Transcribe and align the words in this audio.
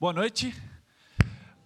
Boa 0.00 0.12
noite. 0.12 0.54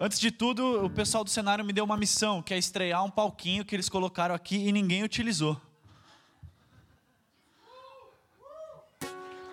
Antes 0.00 0.18
de 0.18 0.32
tudo, 0.32 0.84
o 0.84 0.90
pessoal 0.90 1.22
do 1.22 1.30
cenário 1.30 1.64
me 1.64 1.72
deu 1.72 1.84
uma 1.84 1.96
missão, 1.96 2.42
que 2.42 2.52
é 2.52 2.58
estrear 2.58 3.04
um 3.04 3.10
palquinho 3.10 3.64
que 3.64 3.72
eles 3.76 3.88
colocaram 3.88 4.34
aqui 4.34 4.56
e 4.56 4.72
ninguém 4.72 5.04
utilizou. 5.04 5.60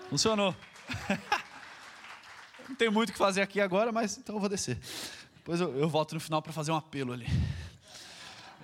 Funcionou. 0.09 0.55
Não 2.67 2.75
tem 2.75 2.89
muito 2.89 3.09
o 3.09 3.13
que 3.13 3.19
fazer 3.19 3.43
aqui 3.43 3.61
agora, 3.61 3.91
mas 3.91 4.17
então 4.17 4.35
eu 4.35 4.39
vou 4.39 4.49
descer. 4.49 4.79
Depois 5.35 5.61
eu, 5.61 5.77
eu 5.77 5.87
volto 5.87 6.15
no 6.15 6.19
final 6.19 6.41
para 6.41 6.51
fazer 6.51 6.71
um 6.71 6.75
apelo 6.75 7.13
ali. 7.13 7.27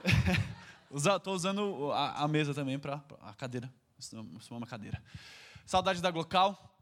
Estou 0.91 1.35
usando 1.35 1.91
a, 1.91 2.23
a 2.23 2.27
mesa 2.27 2.51
também 2.51 2.79
para 2.79 2.99
a 3.21 3.33
cadeira. 3.33 3.71
Isso 3.99 4.15
uma 4.49 4.65
cadeira. 4.65 4.99
Saudade 5.67 6.01
da 6.01 6.09
Glocal. 6.09 6.74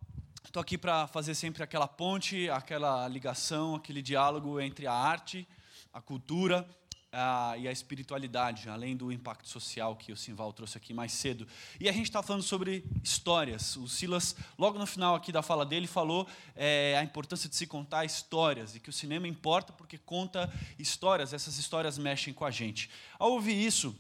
Estou 0.45 0.61
aqui 0.61 0.77
para 0.77 1.07
fazer 1.07 1.33
sempre 1.33 1.63
aquela 1.63 1.87
ponte, 1.87 2.47
aquela 2.49 3.07
ligação, 3.07 3.75
aquele 3.75 4.01
diálogo 4.01 4.59
entre 4.59 4.85
a 4.85 4.93
arte, 4.93 5.47
a 5.91 5.99
cultura 5.99 6.67
a, 7.11 7.55
e 7.57 7.67
a 7.67 7.71
espiritualidade, 7.71 8.69
além 8.69 8.95
do 8.95 9.11
impacto 9.11 9.47
social 9.47 9.95
que 9.95 10.11
o 10.11 10.17
Simval 10.17 10.53
trouxe 10.53 10.77
aqui 10.77 10.93
mais 10.93 11.11
cedo. 11.11 11.47
E 11.79 11.89
a 11.89 11.91
gente 11.91 12.03
está 12.03 12.21
falando 12.21 12.43
sobre 12.43 12.85
histórias. 13.01 13.75
O 13.77 13.87
Silas, 13.87 14.35
logo 14.57 14.77
no 14.77 14.85
final 14.85 15.15
aqui 15.15 15.31
da 15.31 15.41
fala 15.41 15.65
dele, 15.65 15.87
falou 15.87 16.27
é, 16.55 16.97
a 16.99 17.03
importância 17.03 17.49
de 17.49 17.55
se 17.55 17.65
contar 17.65 18.05
histórias 18.05 18.75
e 18.75 18.79
que 18.79 18.89
o 18.89 18.93
cinema 18.93 19.27
importa 19.27 19.73
porque 19.73 19.97
conta 19.97 20.51
histórias. 20.77 21.33
Essas 21.33 21.57
histórias 21.57 21.97
mexem 21.97 22.33
com 22.33 22.45
a 22.45 22.51
gente. 22.51 22.91
Ao 23.17 23.31
ouvir 23.31 23.55
isso, 23.55 23.95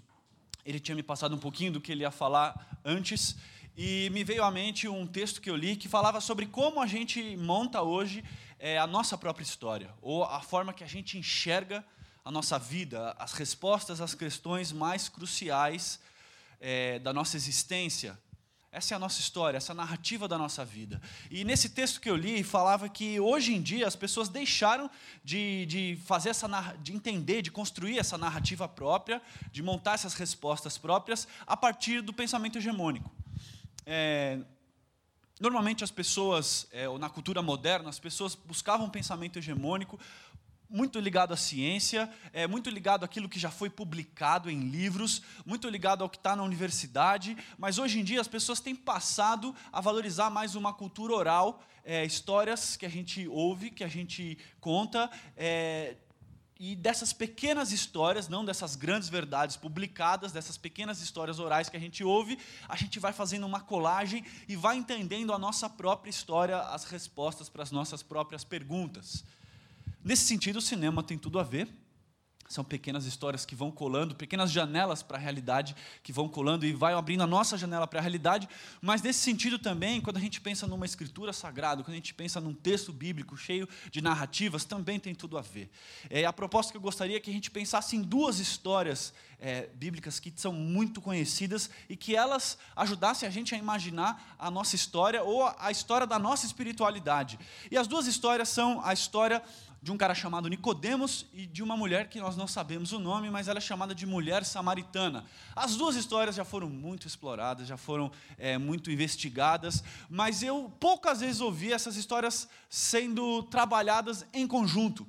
ele 0.63 0.79
tinha 0.79 0.93
me 0.93 1.03
passado 1.03 1.33
um 1.35 1.39
pouquinho 1.39 1.71
do 1.71 1.81
que 1.81 1.91
ele 1.91 2.01
ia 2.01 2.11
falar 2.11 2.79
antes 2.85 3.35
e 3.75 4.09
me 4.11 4.23
veio 4.23 4.43
à 4.43 4.51
mente 4.51 4.87
um 4.87 5.07
texto 5.07 5.41
que 5.41 5.49
eu 5.49 5.55
li 5.55 5.75
que 5.75 5.89
falava 5.89 6.21
sobre 6.21 6.45
como 6.45 6.79
a 6.79 6.85
gente 6.85 7.35
monta 7.37 7.81
hoje 7.81 8.23
é, 8.59 8.77
a 8.77 8.85
nossa 8.85 9.17
própria 9.17 9.43
história, 9.43 9.89
ou 10.01 10.23
a 10.23 10.41
forma 10.41 10.73
que 10.73 10.83
a 10.83 10.87
gente 10.87 11.17
enxerga 11.17 11.83
a 12.23 12.31
nossa 12.31 12.57
vida, 12.57 13.15
as 13.19 13.33
respostas 13.33 13.99
às 13.99 14.15
questões 14.15 14.71
mais 14.71 15.09
cruciais 15.09 15.99
é, 16.61 16.99
da 16.99 17.11
nossa 17.11 17.35
existência. 17.35 18.17
Essa 18.71 18.93
é 18.93 18.95
a 18.95 18.99
nossa 18.99 19.19
história, 19.19 19.57
essa 19.57 19.73
é 19.73 19.75
narrativa 19.75 20.27
da 20.27 20.37
nossa 20.37 20.63
vida. 20.63 21.01
E 21.29 21.43
nesse 21.43 21.69
texto 21.69 21.99
que 21.99 22.09
eu 22.09 22.15
li, 22.15 22.41
falava 22.43 22.87
que 22.87 23.19
hoje 23.19 23.53
em 23.53 23.61
dia 23.61 23.85
as 23.85 23.95
pessoas 23.95 24.29
deixaram 24.29 24.89
de, 25.23 25.65
de 25.65 25.99
fazer 26.05 26.29
essa 26.29 26.47
de 26.81 26.93
entender, 26.93 27.41
de 27.41 27.51
construir 27.51 27.99
essa 27.99 28.17
narrativa 28.17 28.67
própria, 28.67 29.21
de 29.51 29.61
montar 29.61 29.93
essas 29.93 30.13
respostas 30.13 30.77
próprias 30.77 31.27
a 31.45 31.57
partir 31.57 32.01
do 32.01 32.13
pensamento 32.13 32.57
hegemônico. 32.57 33.11
É, 33.85 34.39
normalmente 35.39 35.83
as 35.83 35.91
pessoas, 35.91 36.67
é, 36.71 36.87
na 36.97 37.09
cultura 37.09 37.41
moderna, 37.41 37.89
as 37.89 37.99
pessoas 37.99 38.35
buscavam 38.35 38.87
um 38.87 38.89
pensamento 38.89 39.39
hegemônico 39.39 39.99
muito 40.73 40.99
ligado 40.99 41.33
à 41.33 41.37
ciência, 41.37 42.09
é, 42.33 42.47
muito 42.47 42.67
ligado 42.67 43.03
àquilo 43.03 43.29
que 43.29 43.39
já 43.39 43.51
foi 43.51 43.69
publicado 43.69 44.49
em 44.49 44.59
livros, 44.59 45.21
muito 45.45 45.69
ligado 45.69 46.03
ao 46.03 46.09
que 46.09 46.17
está 46.17 46.35
na 46.35 46.41
universidade, 46.41 47.37
mas 47.59 47.77
hoje 47.77 47.99
em 47.99 48.03
dia 48.03 48.19
as 48.19 48.27
pessoas 48.27 48.59
têm 48.59 48.75
passado 48.75 49.55
a 49.71 49.79
valorizar 49.79 50.31
mais 50.31 50.55
uma 50.55 50.73
cultura 50.73 51.13
oral, 51.13 51.63
é, 51.85 52.03
histórias 52.03 52.75
que 52.75 52.87
a 52.87 52.89
gente 52.89 53.27
ouve, 53.27 53.69
que 53.69 53.83
a 53.83 53.87
gente 53.87 54.37
conta, 54.59 55.11
é, 55.37 55.95
e 56.65 56.77
dessas 56.77 57.11
pequenas 57.11 57.73
histórias, 57.73 58.29
não 58.29 58.45
dessas 58.45 58.77
grandes 58.77 59.09
verdades 59.09 59.57
publicadas, 59.57 60.31
dessas 60.31 60.57
pequenas 60.57 61.01
histórias 61.01 61.37
orais 61.37 61.67
que 61.67 61.75
a 61.75 61.79
gente 61.79 62.05
ouve, 62.05 62.39
a 62.69 62.77
gente 62.77 63.01
vai 63.01 63.11
fazendo 63.11 63.45
uma 63.45 63.59
colagem 63.59 64.23
e 64.47 64.55
vai 64.55 64.77
entendendo 64.77 65.33
a 65.33 65.37
nossa 65.37 65.69
própria 65.69 66.09
história, 66.09 66.57
as 66.57 66.85
respostas 66.85 67.49
para 67.49 67.63
as 67.63 67.71
nossas 67.71 68.01
próprias 68.01 68.45
perguntas. 68.45 69.25
Nesse 70.01 70.23
sentido, 70.23 70.59
o 70.59 70.61
cinema 70.61 71.03
tem 71.03 71.17
tudo 71.17 71.37
a 71.37 71.43
ver 71.43 71.67
são 72.53 72.63
pequenas 72.63 73.05
histórias 73.05 73.45
que 73.45 73.55
vão 73.55 73.71
colando, 73.71 74.15
pequenas 74.15 74.51
janelas 74.51 75.01
para 75.01 75.17
a 75.17 75.19
realidade 75.19 75.75
que 76.01 76.13
vão 76.13 76.29
colando 76.29 76.65
e 76.65 76.73
vai 76.73 76.93
abrindo 76.93 77.23
a 77.23 77.27
nossa 77.27 77.57
janela 77.57 77.87
para 77.87 77.99
a 77.99 78.01
realidade. 78.01 78.47
Mas 78.81 79.01
nesse 79.01 79.19
sentido 79.19 79.57
também, 79.57 79.99
quando 79.99 80.17
a 80.17 80.19
gente 80.19 80.39
pensa 80.39 80.67
numa 80.67 80.85
escritura 80.85 81.33
sagrada, 81.33 81.83
quando 81.83 81.93
a 81.93 81.97
gente 81.97 82.13
pensa 82.13 82.39
num 82.39 82.53
texto 82.53 82.93
bíblico 82.93 83.35
cheio 83.35 83.67
de 83.91 84.01
narrativas, 84.01 84.63
também 84.65 84.99
tem 84.99 85.15
tudo 85.15 85.37
a 85.37 85.41
ver. 85.41 85.69
É, 86.09 86.25
a 86.25 86.33
proposta 86.33 86.71
que 86.71 86.77
eu 86.77 86.81
gostaria 86.81 87.17
é 87.17 87.19
que 87.19 87.29
a 87.29 87.33
gente 87.33 87.49
pensasse 87.49 87.95
em 87.95 88.01
duas 88.01 88.39
histórias 88.39 89.13
é, 89.39 89.67
bíblicas 89.73 90.19
que 90.19 90.31
são 90.35 90.53
muito 90.53 91.01
conhecidas 91.01 91.69
e 91.89 91.97
que 91.97 92.15
elas 92.15 92.57
ajudassem 92.75 93.27
a 93.27 93.31
gente 93.31 93.53
a 93.53 93.57
imaginar 93.57 94.35
a 94.39 94.49
nossa 94.49 94.75
história 94.75 95.21
ou 95.21 95.53
a 95.59 95.69
história 95.69 96.07
da 96.07 96.17
nossa 96.17 96.45
espiritualidade. 96.45 97.37
E 97.69 97.77
as 97.77 97.87
duas 97.87 98.07
histórias 98.07 98.47
são 98.47 98.81
a 98.85 98.93
história 98.93 99.43
de 99.83 99.91
um 99.91 99.97
cara 99.97 100.15
chamado 100.15 100.47
Nicodemos 100.47 101.25
e 101.33 101.45
de 101.45 101.61
uma 101.61 101.75
mulher 101.75 102.07
que 102.07 102.17
nós 102.17 102.37
não 102.37 102.47
sabemos 102.47 102.93
o 102.93 102.99
nome, 102.99 103.29
mas 103.29 103.49
ela 103.49 103.57
é 103.57 103.61
chamada 103.61 103.93
de 103.93 104.05
mulher 104.05 104.45
samaritana. 104.45 105.25
As 105.53 105.75
duas 105.75 105.97
histórias 105.97 106.37
já 106.37 106.45
foram 106.45 106.69
muito 106.69 107.05
exploradas, 107.05 107.67
já 107.67 107.75
foram 107.75 108.09
é, 108.37 108.57
muito 108.57 108.89
investigadas, 108.89 109.83
mas 110.09 110.41
eu 110.41 110.71
poucas 110.79 111.19
vezes 111.19 111.41
ouvi 111.41 111.73
essas 111.73 111.97
histórias 111.97 112.47
sendo 112.69 113.43
trabalhadas 113.43 114.25
em 114.31 114.47
conjunto. 114.47 115.05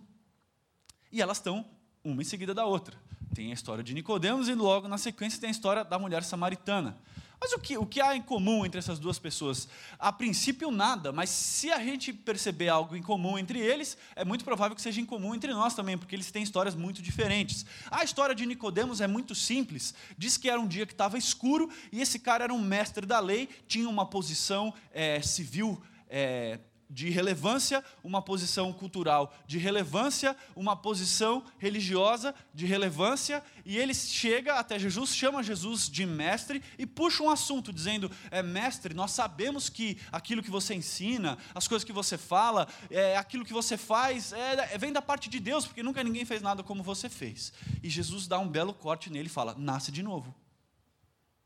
E 1.12 1.22
elas 1.22 1.36
estão 1.36 1.64
uma 2.02 2.20
em 2.20 2.24
seguida 2.24 2.52
da 2.52 2.66
outra. 2.66 2.96
Tem 3.32 3.52
a 3.52 3.54
história 3.54 3.84
de 3.84 3.94
Nicodemos 3.94 4.48
e 4.48 4.54
logo 4.54 4.88
na 4.88 4.98
sequência 4.98 5.40
tem 5.40 5.50
a 5.50 5.52
história 5.52 5.84
da 5.84 6.00
mulher 6.00 6.24
samaritana. 6.24 6.98
Mas 7.44 7.52
o 7.52 7.58
que, 7.58 7.76
o 7.76 7.84
que 7.84 8.00
há 8.00 8.16
em 8.16 8.22
comum 8.22 8.64
entre 8.64 8.78
essas 8.78 8.98
duas 8.98 9.18
pessoas? 9.18 9.68
A 9.98 10.10
princípio, 10.10 10.70
nada, 10.70 11.12
mas 11.12 11.28
se 11.28 11.70
a 11.70 11.78
gente 11.78 12.10
perceber 12.10 12.70
algo 12.70 12.96
em 12.96 13.02
comum 13.02 13.38
entre 13.38 13.58
eles, 13.58 13.98
é 14.16 14.24
muito 14.24 14.46
provável 14.46 14.74
que 14.74 14.80
seja 14.80 14.98
em 14.98 15.04
comum 15.04 15.34
entre 15.34 15.52
nós 15.52 15.74
também, 15.74 15.98
porque 15.98 16.16
eles 16.16 16.30
têm 16.30 16.42
histórias 16.42 16.74
muito 16.74 17.02
diferentes. 17.02 17.66
A 17.90 18.02
história 18.02 18.34
de 18.34 18.46
Nicodemos 18.46 19.02
é 19.02 19.06
muito 19.06 19.34
simples. 19.34 19.94
Diz 20.16 20.38
que 20.38 20.48
era 20.48 20.58
um 20.58 20.66
dia 20.66 20.86
que 20.86 20.94
estava 20.94 21.18
escuro 21.18 21.68
e 21.92 22.00
esse 22.00 22.18
cara 22.18 22.44
era 22.44 22.54
um 22.54 22.62
mestre 22.62 23.04
da 23.04 23.20
lei, 23.20 23.46
tinha 23.68 23.90
uma 23.90 24.06
posição 24.06 24.72
é, 24.90 25.20
civil. 25.20 25.78
É, 26.08 26.58
de 26.88 27.10
relevância, 27.10 27.84
uma 28.02 28.22
posição 28.22 28.72
cultural 28.72 29.34
de 29.46 29.58
relevância, 29.58 30.36
uma 30.54 30.76
posição 30.76 31.44
religiosa 31.58 32.34
de 32.52 32.66
relevância, 32.66 33.42
e 33.64 33.76
ele 33.76 33.94
chega 33.94 34.54
até 34.54 34.78
Jesus, 34.78 35.14
chama 35.14 35.42
Jesus 35.42 35.88
de 35.88 36.06
mestre 36.06 36.62
e 36.78 36.86
puxa 36.86 37.22
um 37.22 37.30
assunto, 37.30 37.72
dizendo: 37.72 38.10
é, 38.30 38.42
Mestre, 38.42 38.94
nós 38.94 39.12
sabemos 39.12 39.68
que 39.68 39.98
aquilo 40.12 40.42
que 40.42 40.50
você 40.50 40.74
ensina, 40.74 41.38
as 41.54 41.66
coisas 41.66 41.84
que 41.84 41.92
você 41.92 42.16
fala, 42.18 42.68
é, 42.90 43.16
aquilo 43.16 43.44
que 43.44 43.52
você 43.52 43.76
faz, 43.76 44.32
é, 44.32 44.78
vem 44.78 44.92
da 44.92 45.02
parte 45.02 45.28
de 45.28 45.40
Deus, 45.40 45.66
porque 45.66 45.82
nunca 45.82 46.04
ninguém 46.04 46.24
fez 46.24 46.42
nada 46.42 46.62
como 46.62 46.82
você 46.82 47.08
fez. 47.08 47.52
E 47.82 47.88
Jesus 47.88 48.26
dá 48.26 48.38
um 48.38 48.48
belo 48.48 48.74
corte 48.74 49.10
nele 49.10 49.26
e 49.26 49.30
fala: 49.30 49.54
Nasce 49.58 49.90
de 49.90 50.02
novo. 50.02 50.34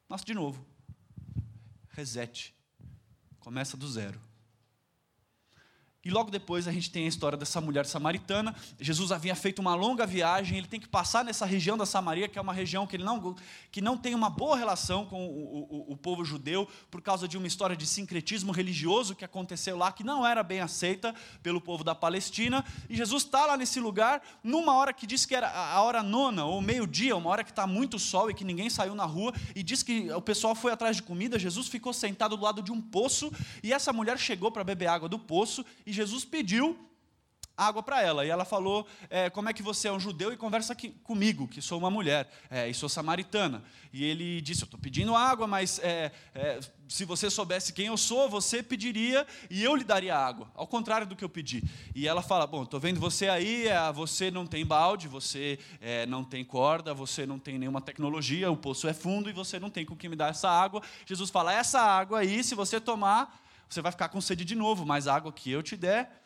Nasce 0.08 0.24
de 0.24 0.34
novo. 0.34 0.66
Resete. 1.90 2.54
Começa 3.40 3.76
do 3.76 3.88
zero. 3.88 4.27
E 6.08 6.10
logo 6.10 6.30
depois 6.30 6.66
a 6.66 6.72
gente 6.72 6.90
tem 6.90 7.04
a 7.04 7.06
história 7.06 7.36
dessa 7.36 7.60
mulher 7.60 7.84
samaritana. 7.84 8.56
Jesus 8.80 9.12
havia 9.12 9.34
feito 9.34 9.58
uma 9.58 9.74
longa 9.74 10.06
viagem, 10.06 10.56
ele 10.56 10.66
tem 10.66 10.80
que 10.80 10.88
passar 10.88 11.22
nessa 11.22 11.44
região 11.44 11.76
da 11.76 11.84
Samaria, 11.84 12.26
que 12.26 12.38
é 12.38 12.40
uma 12.40 12.54
região 12.54 12.86
que, 12.86 12.96
ele 12.96 13.04
não, 13.04 13.36
que 13.70 13.82
não 13.82 13.94
tem 13.94 14.14
uma 14.14 14.30
boa 14.30 14.56
relação 14.56 15.04
com 15.04 15.26
o, 15.26 15.90
o, 15.90 15.92
o 15.92 15.96
povo 15.98 16.24
judeu, 16.24 16.66
por 16.90 17.02
causa 17.02 17.28
de 17.28 17.36
uma 17.36 17.46
história 17.46 17.76
de 17.76 17.86
sincretismo 17.86 18.52
religioso 18.52 19.14
que 19.14 19.22
aconteceu 19.22 19.76
lá, 19.76 19.92
que 19.92 20.02
não 20.02 20.26
era 20.26 20.42
bem 20.42 20.60
aceita 20.60 21.14
pelo 21.42 21.60
povo 21.60 21.84
da 21.84 21.94
Palestina. 21.94 22.64
E 22.88 22.96
Jesus 22.96 23.24
está 23.24 23.44
lá 23.44 23.58
nesse 23.58 23.78
lugar, 23.78 24.22
numa 24.42 24.74
hora 24.76 24.94
que 24.94 25.06
diz 25.06 25.26
que 25.26 25.34
era 25.34 25.50
a 25.50 25.82
hora 25.82 26.02
nona, 26.02 26.46
ou 26.46 26.62
meio-dia, 26.62 27.14
uma 27.18 27.28
hora 27.28 27.44
que 27.44 27.50
está 27.50 27.66
muito 27.66 27.98
sol 27.98 28.30
e 28.30 28.34
que 28.34 28.44
ninguém 28.44 28.70
saiu 28.70 28.94
na 28.94 29.04
rua, 29.04 29.34
e 29.54 29.62
diz 29.62 29.82
que 29.82 30.10
o 30.10 30.22
pessoal 30.22 30.54
foi 30.54 30.72
atrás 30.72 30.96
de 30.96 31.02
comida. 31.02 31.38
Jesus 31.38 31.68
ficou 31.68 31.92
sentado 31.92 32.34
do 32.34 32.42
lado 32.42 32.62
de 32.62 32.72
um 32.72 32.80
poço, 32.80 33.30
e 33.62 33.74
essa 33.74 33.92
mulher 33.92 34.18
chegou 34.18 34.50
para 34.50 34.64
beber 34.64 34.86
água 34.86 35.06
do 35.06 35.18
poço, 35.18 35.62
e 35.84 35.97
Jesus 35.98 36.24
pediu 36.24 36.78
água 37.58 37.82
para 37.82 38.00
ela. 38.00 38.24
E 38.24 38.30
ela 38.30 38.44
falou: 38.44 38.86
é, 39.10 39.28
Como 39.28 39.48
é 39.48 39.52
que 39.52 39.62
você 39.62 39.88
é 39.88 39.92
um 39.92 39.98
judeu 39.98 40.32
e 40.32 40.36
conversa 40.36 40.72
aqui, 40.72 40.90
comigo, 41.02 41.48
que 41.48 41.60
sou 41.60 41.76
uma 41.76 41.90
mulher 41.90 42.30
é, 42.48 42.68
e 42.68 42.72
sou 42.72 42.88
samaritana? 42.88 43.64
E 43.92 44.04
ele 44.04 44.40
disse: 44.40 44.62
Eu 44.62 44.66
estou 44.66 44.78
pedindo 44.78 45.16
água, 45.16 45.48
mas 45.48 45.80
é, 45.80 46.12
é, 46.34 46.60
se 46.88 47.04
você 47.04 47.28
soubesse 47.28 47.72
quem 47.72 47.86
eu 47.86 47.96
sou, 47.96 48.28
você 48.30 48.62
pediria 48.62 49.26
e 49.50 49.64
eu 49.64 49.74
lhe 49.74 49.82
daria 49.82 50.16
água, 50.16 50.48
ao 50.54 50.66
contrário 50.66 51.06
do 51.06 51.16
que 51.16 51.24
eu 51.24 51.28
pedi. 51.28 51.64
E 51.94 52.06
ela 52.06 52.22
fala: 52.22 52.46
Bom, 52.46 52.62
estou 52.62 52.78
vendo 52.78 53.00
você 53.00 53.28
aí, 53.28 53.66
é, 53.66 53.92
você 53.92 54.30
não 54.30 54.46
tem 54.46 54.64
balde, 54.64 55.08
você 55.08 55.58
é, 55.80 56.06
não 56.06 56.22
tem 56.22 56.44
corda, 56.44 56.94
você 56.94 57.26
não 57.26 57.40
tem 57.40 57.58
nenhuma 57.58 57.80
tecnologia, 57.80 58.50
o 58.50 58.56
poço 58.56 58.86
é 58.86 58.94
fundo 58.94 59.28
e 59.28 59.32
você 59.32 59.58
não 59.58 59.68
tem 59.68 59.84
com 59.84 59.96
que 59.96 60.08
me 60.08 60.14
dar 60.14 60.30
essa 60.30 60.48
água. 60.48 60.80
Jesus 61.04 61.28
fala: 61.28 61.52
Essa 61.52 61.80
água 61.80 62.20
aí, 62.20 62.44
se 62.44 62.54
você 62.54 62.80
tomar, 62.80 63.47
você 63.68 63.82
vai 63.82 63.92
ficar 63.92 64.08
com 64.08 64.20
sede 64.20 64.44
de 64.44 64.54
novo, 64.54 64.86
mas 64.86 65.06
a 65.06 65.14
água 65.14 65.32
que 65.32 65.50
eu 65.50 65.62
te 65.62 65.76
der 65.76 66.24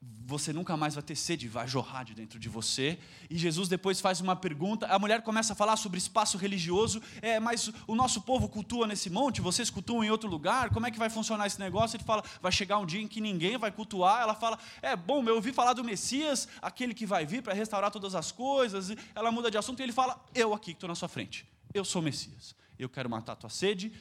você 0.00 0.52
nunca 0.52 0.76
mais 0.76 0.94
vai 0.94 1.02
ter 1.02 1.16
sede, 1.16 1.48
vai 1.48 1.66
jorrar 1.66 2.04
de 2.04 2.14
dentro 2.14 2.38
de 2.38 2.48
você. 2.48 2.98
E 3.28 3.36
Jesus 3.36 3.68
depois 3.68 4.00
faz 4.00 4.20
uma 4.20 4.36
pergunta. 4.36 4.86
A 4.86 4.98
mulher 4.98 5.22
começa 5.22 5.54
a 5.54 5.56
falar 5.56 5.76
sobre 5.76 5.98
espaço 5.98 6.38
religioso. 6.38 7.02
É, 7.20 7.40
mas 7.40 7.72
o 7.86 7.94
nosso 7.94 8.20
povo 8.20 8.48
cultua 8.48 8.86
nesse 8.86 9.10
monte, 9.10 9.40
vocês 9.40 9.70
cultuam 9.70 10.04
em 10.04 10.10
outro 10.10 10.28
lugar. 10.28 10.70
Como 10.70 10.86
é 10.86 10.90
que 10.90 10.98
vai 10.98 11.10
funcionar 11.10 11.46
esse 11.46 11.58
negócio? 11.58 11.96
Ele 11.96 12.04
fala: 12.04 12.22
vai 12.40 12.52
chegar 12.52 12.78
um 12.78 12.86
dia 12.86 13.00
em 13.00 13.08
que 13.08 13.20
ninguém 13.20 13.56
vai 13.58 13.72
cultuar. 13.72 14.22
Ela 14.22 14.34
fala: 14.34 14.58
é 14.82 14.94
bom, 14.94 15.24
eu 15.24 15.36
ouvi 15.36 15.52
falar 15.52 15.72
do 15.72 15.82
Messias, 15.82 16.46
aquele 16.62 16.94
que 16.94 17.06
vai 17.06 17.26
vir 17.26 17.42
para 17.42 17.54
restaurar 17.54 17.90
todas 17.90 18.14
as 18.14 18.30
coisas. 18.30 18.90
Ela 19.14 19.32
muda 19.32 19.50
de 19.50 19.58
assunto 19.58 19.80
e 19.80 19.82
ele 19.82 19.92
fala: 19.92 20.22
eu 20.34 20.54
aqui 20.54 20.72
que 20.72 20.76
estou 20.76 20.88
na 20.88 20.94
sua 20.94 21.08
frente. 21.08 21.48
Eu 21.74 21.84
sou 21.84 22.00
o 22.00 22.04
Messias. 22.04 22.54
Eu 22.78 22.88
quero 22.88 23.10
matar 23.10 23.32
a 23.32 23.36
tua 23.36 23.50
sede. 23.50 23.92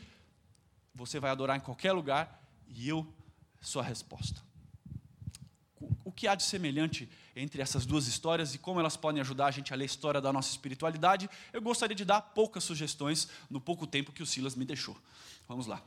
Você 0.97 1.19
vai 1.19 1.31
adorar 1.31 1.55
em 1.55 1.61
qualquer 1.61 1.93
lugar 1.93 2.43
e 2.67 2.89
eu 2.89 3.07
sou 3.61 3.81
a 3.81 3.85
resposta 3.85 4.47
o 6.07 6.11
que 6.11 6.25
há 6.25 6.35
de 6.35 6.43
semelhante 6.43 7.09
entre 7.35 7.61
essas 7.61 7.85
duas 7.85 8.07
histórias 8.07 8.55
e 8.55 8.57
como 8.57 8.79
elas 8.79 8.95
podem 8.95 9.19
ajudar 9.19 9.47
a 9.47 9.51
gente 9.51 9.73
a 9.73 9.75
ler 9.75 9.83
a 9.83 9.85
história 9.85 10.21
da 10.21 10.31
nossa 10.31 10.49
espiritualidade, 10.49 11.29
eu 11.51 11.61
gostaria 11.61 11.93
de 11.93 12.05
dar 12.05 12.21
poucas 12.21 12.63
sugestões 12.63 13.27
no 13.49 13.59
pouco 13.59 13.85
tempo 13.85 14.13
que 14.13 14.23
o 14.23 14.25
Silas 14.25 14.55
me 14.55 14.63
deixou. 14.63 14.97
Vamos 15.49 15.67
lá. 15.67 15.81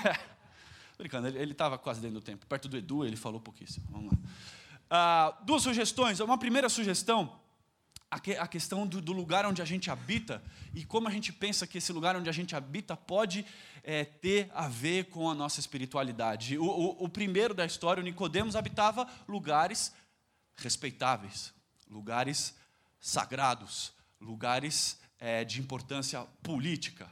Brincando, 0.98 1.28
ele 1.28 1.52
estava 1.52 1.78
quase 1.78 2.00
dentro 2.02 2.20
do 2.20 2.22
tempo. 2.22 2.46
Perto 2.46 2.68
do 2.68 2.76
Edu, 2.76 3.06
ele 3.06 3.16
falou 3.16 3.40
pouquíssimo. 3.40 3.86
Vamos 3.90 4.12
lá. 4.12 4.18
Ah, 4.90 5.38
duas 5.44 5.62
sugestões. 5.62 6.20
Uma 6.20 6.36
primeira 6.36 6.68
sugestão 6.68 7.40
a 8.38 8.46
questão 8.46 8.86
do, 8.86 9.00
do, 9.00 9.12
lugar 9.12 9.46
onde 9.46 9.62
a 9.62 9.64
gente 9.64 9.90
habita 9.90 10.42
e 10.74 10.84
como 10.84 11.08
a 11.08 11.10
gente 11.10 11.32
pensa 11.32 11.66
que 11.66 11.78
esse 11.78 11.92
lugar 11.92 12.14
onde 12.14 12.28
a 12.28 12.32
gente 12.32 12.54
habita 12.54 12.94
pode 12.94 13.46
é, 13.82 14.04
ter 14.04 14.50
a 14.54 14.68
ver 14.68 15.06
com 15.06 15.30
a 15.30 15.34
nossa 15.34 15.60
espiritualidade. 15.60 16.58
O, 16.58 16.64
o, 16.64 17.04
o 17.04 17.08
primeiro 17.08 17.54
da 17.54 17.64
história, 17.64 18.02
o 18.02 18.04
Nicodemos, 18.04 18.54
habitava 18.54 19.08
lugares 19.26 19.94
respeitáveis, 20.56 21.54
lugares 21.88 22.54
sagrados, 23.00 23.94
lugares 24.20 25.00
é, 25.18 25.42
de 25.42 25.58
importância 25.58 26.20
política. 26.42 27.10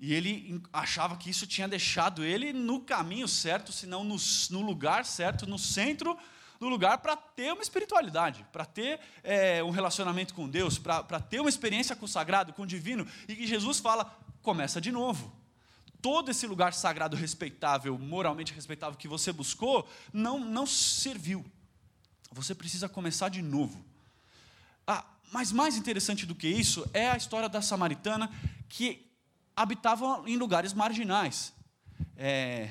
E 0.00 0.12
ele 0.14 0.60
achava 0.72 1.16
que 1.16 1.30
isso 1.30 1.46
tinha 1.46 1.68
deixado 1.68 2.24
ele 2.24 2.52
no 2.52 2.80
caminho 2.80 3.28
certo, 3.28 3.72
se 3.72 3.86
não 3.86 4.02
no, 4.02 4.16
no 4.50 4.62
lugar 4.62 5.04
certo, 5.04 5.46
no 5.46 5.58
centro 5.58 6.18
do 6.58 6.68
lugar 6.68 6.98
para 6.98 7.16
ter 7.16 7.52
uma 7.52 7.62
espiritualidade, 7.62 8.44
para 8.52 8.64
ter 8.64 9.00
é, 9.22 9.62
um 9.62 9.70
relacionamento 9.70 10.34
com 10.34 10.48
Deus, 10.48 10.78
para 10.78 11.20
ter 11.20 11.40
uma 11.40 11.48
experiência 11.48 11.94
com 11.94 12.04
o 12.04 12.08
sagrado, 12.08 12.52
com 12.52 12.62
o 12.62 12.66
divino. 12.66 13.06
E 13.28 13.36
que 13.36 13.46
Jesus 13.46 13.78
fala: 13.78 14.04
começa 14.42 14.80
de 14.80 14.90
novo. 14.90 15.32
Todo 16.00 16.30
esse 16.30 16.46
lugar 16.46 16.72
sagrado, 16.74 17.16
respeitável, 17.16 17.98
moralmente 17.98 18.52
respeitável 18.52 18.96
que 18.96 19.08
você 19.08 19.32
buscou, 19.32 19.88
não, 20.12 20.38
não 20.38 20.66
serviu. 20.66 21.44
Você 22.30 22.54
precisa 22.54 22.88
começar 22.88 23.28
de 23.28 23.42
novo. 23.42 23.84
Ah, 24.86 25.04
mas 25.32 25.50
mais 25.50 25.76
interessante 25.76 26.24
do 26.24 26.34
que 26.34 26.46
isso 26.46 26.88
é 26.92 27.10
a 27.10 27.16
história 27.16 27.48
da 27.48 27.60
samaritana 27.60 28.30
que 28.68 29.10
habitava 29.56 30.22
em 30.26 30.36
lugares 30.36 30.72
marginais. 30.72 31.52
É, 32.16 32.70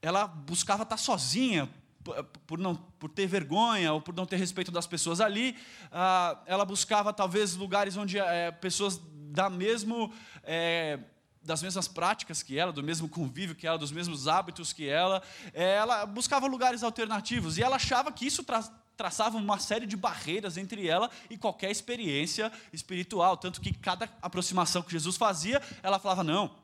ela 0.00 0.26
buscava 0.26 0.84
estar 0.84 0.96
sozinha, 0.96 1.68
por, 2.46 2.58
não, 2.58 2.74
por 2.74 3.08
ter 3.08 3.26
vergonha 3.26 3.92
ou 3.92 4.00
por 4.00 4.14
não 4.14 4.26
ter 4.26 4.36
respeito 4.36 4.70
das 4.70 4.86
pessoas 4.86 5.20
ali, 5.20 5.56
ah, 5.90 6.38
ela 6.46 6.64
buscava 6.64 7.12
talvez 7.12 7.54
lugares 7.54 7.96
onde 7.96 8.18
é, 8.18 8.50
pessoas 8.50 9.00
da 9.30 9.48
mesmo, 9.48 10.12
é, 10.42 10.98
das 11.42 11.62
mesmas 11.62 11.88
práticas 11.88 12.42
que 12.42 12.58
ela, 12.58 12.72
do 12.72 12.82
mesmo 12.82 13.08
convívio 13.08 13.54
que 13.54 13.66
ela, 13.66 13.78
dos 13.78 13.90
mesmos 13.90 14.28
hábitos 14.28 14.72
que 14.72 14.88
ela, 14.88 15.22
é, 15.52 15.76
ela 15.76 16.06
buscava 16.06 16.46
lugares 16.46 16.82
alternativos. 16.82 17.58
E 17.58 17.62
ela 17.62 17.76
achava 17.76 18.12
que 18.12 18.26
isso 18.26 18.42
tra 18.44 18.62
traçava 18.96 19.36
uma 19.36 19.58
série 19.58 19.86
de 19.86 19.96
barreiras 19.96 20.56
entre 20.56 20.86
ela 20.86 21.10
e 21.28 21.36
qualquer 21.36 21.68
experiência 21.68 22.52
espiritual, 22.72 23.36
tanto 23.36 23.60
que 23.60 23.74
cada 23.74 24.08
aproximação 24.22 24.82
que 24.82 24.92
Jesus 24.92 25.16
fazia, 25.16 25.60
ela 25.82 25.98
falava 25.98 26.22
não 26.22 26.63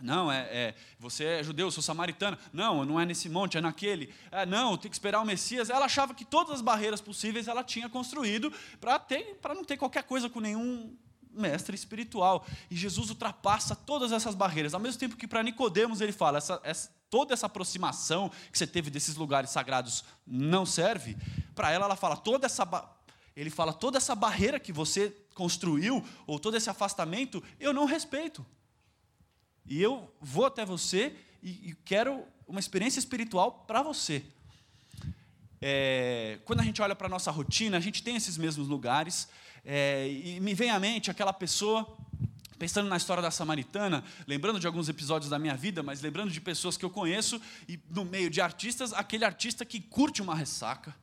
não, 0.00 0.30
é, 0.30 0.40
é, 0.50 0.74
você 0.98 1.24
é 1.24 1.42
judeu, 1.42 1.66
eu 1.66 1.70
sou 1.70 1.82
samaritana. 1.82 2.38
Não, 2.52 2.84
não 2.84 3.00
é 3.00 3.04
nesse 3.04 3.28
monte, 3.28 3.58
é 3.58 3.60
naquele. 3.60 4.12
É, 4.30 4.44
não, 4.46 4.76
tem 4.76 4.90
que 4.90 4.94
esperar 4.94 5.20
o 5.20 5.24
Messias. 5.24 5.70
Ela 5.70 5.86
achava 5.86 6.14
que 6.14 6.24
todas 6.24 6.54
as 6.54 6.60
barreiras 6.60 7.00
possíveis 7.00 7.48
ela 7.48 7.62
tinha 7.62 7.88
construído 7.88 8.52
para 8.80 9.54
não 9.54 9.64
ter 9.64 9.76
qualquer 9.76 10.02
coisa 10.04 10.28
com 10.28 10.40
nenhum 10.40 10.96
mestre 11.32 11.74
espiritual. 11.74 12.46
E 12.70 12.76
Jesus 12.76 13.10
ultrapassa 13.10 13.74
todas 13.74 14.12
essas 14.12 14.34
barreiras. 14.34 14.74
Ao 14.74 14.80
mesmo 14.80 14.98
tempo 14.98 15.16
que 15.16 15.26
para 15.26 15.42
Nicodemos 15.42 16.00
ele 16.00 16.12
fala, 16.12 16.38
essa, 16.38 16.60
essa, 16.64 16.90
toda 17.08 17.34
essa 17.34 17.46
aproximação 17.46 18.30
que 18.50 18.58
você 18.58 18.66
teve 18.66 18.90
desses 18.90 19.16
lugares 19.16 19.50
sagrados 19.50 20.04
não 20.26 20.66
serve. 20.66 21.16
Para 21.54 21.70
ela, 21.70 21.86
ela 21.86 21.96
fala, 21.96 22.16
toda 22.16 22.46
essa 22.46 22.64
ele 23.36 23.48
fala, 23.48 23.72
toda 23.72 23.96
essa 23.96 24.14
barreira 24.14 24.58
que 24.58 24.72
você 24.72 25.16
construiu, 25.34 26.04
ou 26.26 26.38
todo 26.38 26.56
esse 26.56 26.68
afastamento, 26.68 27.42
eu 27.58 27.72
não 27.72 27.84
respeito. 27.86 28.44
E 29.66 29.80
eu 29.80 30.12
vou 30.20 30.46
até 30.46 30.64
você 30.64 31.14
e, 31.42 31.74
quero 31.84 32.24
uma 32.46 32.60
experiência 32.60 32.98
espiritual 32.98 33.64
para 33.66 33.82
você. 33.82 34.22
É, 35.60 36.38
quando 36.44 36.60
a 36.60 36.62
gente 36.62 36.80
olha 36.80 36.96
para 36.96 37.06
a 37.06 37.10
nossa 37.10 37.30
rotina, 37.30 37.76
a 37.76 37.80
gente 37.80 38.02
tem 38.02 38.16
esses 38.16 38.36
mesmos 38.36 38.66
lugares, 38.66 39.28
é, 39.64 40.08
e 40.08 40.40
me 40.40 40.54
vem 40.54 40.70
à 40.70 40.80
mente 40.80 41.10
aquela 41.10 41.32
pessoa, 41.32 41.86
pensando 42.58 42.88
na 42.88 42.96
história 42.96 43.22
da 43.22 43.30
samaritana, 43.30 44.02
lembrando 44.26 44.58
de 44.58 44.66
alguns 44.66 44.88
episódios 44.88 45.30
da 45.30 45.38
minha 45.38 45.56
vida, 45.56 45.82
mas 45.82 46.00
lembrando 46.00 46.30
de 46.30 46.40
pessoas 46.40 46.76
que 46.76 46.84
eu 46.84 46.90
conheço, 46.90 47.40
e 47.68 47.78
no 47.90 48.04
meio 48.04 48.30
de 48.30 48.40
artistas, 48.40 48.92
aquele 48.92 49.24
artista 49.24 49.64
que 49.64 49.80
curte 49.80 50.22
uma 50.22 50.34
ressaca, 50.34 50.94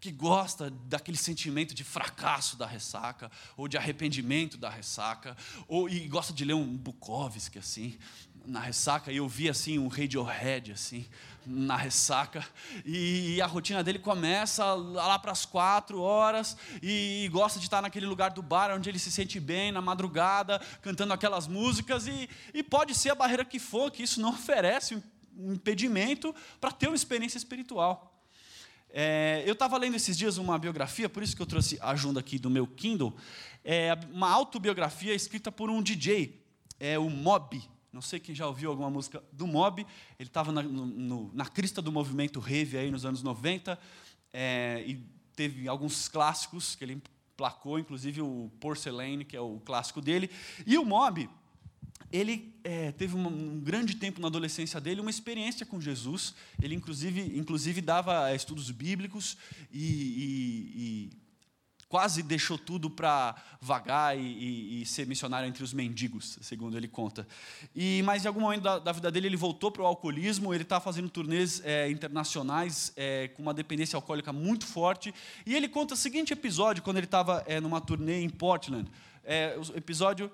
que 0.00 0.12
gosta 0.12 0.70
daquele 0.70 1.16
sentimento 1.16 1.74
de 1.74 1.84
fracasso 1.84 2.56
da 2.56 2.66
ressaca, 2.66 3.30
ou 3.56 3.66
de 3.66 3.76
arrependimento 3.76 4.56
da 4.56 4.70
ressaca, 4.70 5.36
ou 5.66 5.88
e 5.88 6.06
gosta 6.08 6.32
de 6.32 6.44
ler 6.44 6.54
um 6.54 6.76
Bukowski 6.76 7.58
assim, 7.58 7.98
na 8.46 8.60
ressaca, 8.60 9.12
e 9.12 9.16
eu 9.16 9.28
vi 9.28 9.48
assim 9.48 9.78
um 9.78 9.88
Radiohead 9.88 10.72
assim, 10.72 11.06
na 11.44 11.76
ressaca, 11.76 12.46
e, 12.84 13.34
e 13.36 13.42
a 13.42 13.46
rotina 13.46 13.82
dele 13.82 13.98
começa 13.98 14.72
lá 14.74 15.18
para 15.18 15.32
as 15.32 15.44
quatro 15.44 16.00
horas, 16.00 16.56
e, 16.82 17.24
e, 17.24 17.28
gosta 17.28 17.58
de 17.58 17.66
estar 17.66 17.82
naquele 17.82 18.06
lugar 18.06 18.30
do 18.30 18.42
bar 18.42 18.74
onde 18.74 18.88
ele 18.88 18.98
se 18.98 19.10
sente 19.10 19.38
bem, 19.38 19.72
na 19.72 19.80
madrugada, 19.80 20.60
cantando 20.80 21.12
aquelas 21.12 21.46
músicas, 21.46 22.06
e, 22.06 22.28
e 22.54 22.62
pode 22.62 22.94
ser 22.94 23.10
a 23.10 23.14
barreira 23.14 23.44
que 23.44 23.58
for, 23.58 23.90
que 23.90 24.02
isso 24.02 24.20
não 24.20 24.30
oferece 24.30 25.02
um 25.36 25.52
impedimento 25.52 26.34
para 26.60 26.72
ter 26.72 26.86
uma 26.88 26.96
experiência 26.96 27.38
espiritual. 27.38 28.17
É, 28.90 29.42
eu 29.46 29.52
estava 29.52 29.76
lendo 29.76 29.96
esses 29.96 30.16
dias 30.16 30.38
uma 30.38 30.58
biografia, 30.58 31.08
por 31.08 31.22
isso 31.22 31.36
que 31.36 31.42
eu 31.42 31.46
trouxe 31.46 31.78
a 31.80 31.94
Junda 31.94 32.20
aqui 32.20 32.38
do 32.38 32.48
meu 32.48 32.66
Kindle, 32.66 33.14
é 33.64 33.92
uma 34.12 34.30
autobiografia 34.30 35.14
escrita 35.14 35.52
por 35.52 35.68
um 35.70 35.82
DJ, 35.82 36.42
é 36.80 36.98
o 36.98 37.10
Mob. 37.10 37.62
Não 37.92 38.02
sei 38.02 38.20
quem 38.20 38.34
já 38.34 38.46
ouviu 38.46 38.70
alguma 38.70 38.90
música 38.90 39.22
do 39.32 39.46
Mob. 39.46 39.86
Ele 40.18 40.28
estava 40.28 40.52
na, 40.52 40.62
na 40.62 41.46
crista 41.46 41.80
do 41.80 41.90
movimento 41.90 42.38
rave 42.38 42.76
aí 42.76 42.90
nos 42.90 43.04
anos 43.04 43.22
90 43.22 43.78
é, 44.32 44.84
e 44.86 45.04
teve 45.34 45.66
alguns 45.68 46.08
clássicos 46.08 46.74
que 46.74 46.84
ele 46.84 47.02
placou, 47.36 47.78
inclusive 47.78 48.20
o 48.20 48.50
Porcelain, 48.60 49.24
que 49.24 49.36
é 49.36 49.40
o 49.40 49.60
clássico 49.60 50.00
dele. 50.00 50.30
E 50.66 50.76
o 50.76 50.84
Mob, 50.84 51.28
ele 52.10 52.54
é, 52.64 52.92
teve 52.92 53.16
um, 53.16 53.26
um, 53.26 53.60
grande 53.60 53.96
tempo 53.96 54.20
na 54.20 54.28
adolescência 54.28 54.80
dele 54.80 55.00
uma 55.00 55.10
experiência 55.10 55.66
com 55.66 55.80
Jesus. 55.80 56.34
Ele, 56.60 56.74
inclusive, 56.74 57.38
inclusive 57.38 57.80
dava 57.80 58.34
estudos 58.34 58.70
bíblicos 58.70 59.36
e, 59.72 59.82
e, 59.82 60.72
e 60.76 61.10
quase 61.88 62.22
deixou 62.22 62.58
tudo 62.58 62.90
para 62.90 63.34
vagar 63.60 64.16
e, 64.18 64.82
e, 64.82 64.86
ser 64.86 65.06
missionário 65.06 65.48
entre 65.48 65.62
os 65.62 65.72
mendigos, 65.72 66.38
segundo 66.42 66.76
ele 66.76 66.88
conta. 66.88 67.26
E 67.74 68.02
mas 68.04 68.24
em 68.24 68.28
algum 68.28 68.40
momento 68.40 68.62
da, 68.62 68.78
da 68.78 68.92
vida 68.92 69.10
dele 69.10 69.26
ele 69.26 69.36
voltou 69.36 69.70
para 69.70 69.82
o 69.82 69.86
alcoolismo. 69.86 70.52
Ele 70.54 70.62
está 70.62 70.80
fazendo 70.80 71.08
turnês 71.08 71.62
é, 71.64 71.90
internacionais 71.90 72.92
é, 72.96 73.28
com 73.28 73.42
uma 73.42 73.54
dependência 73.54 73.96
alcoólica 73.96 74.32
muito 74.32 74.66
forte. 74.66 75.14
E 75.46 75.54
ele 75.54 75.68
conta 75.68 75.94
o 75.94 75.96
seguinte 75.96 76.32
episódio 76.32 76.82
quando 76.82 76.98
ele 76.98 77.06
estava 77.06 77.42
é, 77.46 77.60
numa 77.60 77.80
turnê 77.80 78.20
em 78.20 78.28
Portland. 78.28 78.90
É, 79.24 79.58
episódio 79.74 80.30